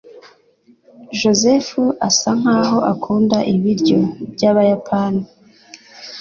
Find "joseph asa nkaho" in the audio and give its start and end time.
1.19-2.77